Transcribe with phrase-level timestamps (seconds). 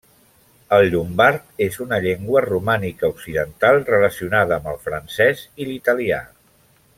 [0.77, 6.23] El llombard és una llengua romànica occidental relacionada amb el francès i l'italià.